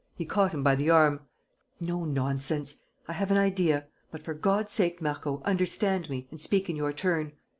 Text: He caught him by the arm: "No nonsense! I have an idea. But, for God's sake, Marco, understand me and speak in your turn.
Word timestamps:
He 0.15 0.25
caught 0.25 0.51
him 0.51 0.63
by 0.63 0.73
the 0.73 0.89
arm: 0.89 1.27
"No 1.79 2.05
nonsense! 2.05 2.77
I 3.07 3.13
have 3.13 3.29
an 3.29 3.37
idea. 3.37 3.85
But, 4.09 4.23
for 4.23 4.33
God's 4.33 4.71
sake, 4.71 4.99
Marco, 4.99 5.43
understand 5.45 6.09
me 6.09 6.27
and 6.31 6.41
speak 6.41 6.71
in 6.71 6.75
your 6.75 6.91
turn. 6.91 7.33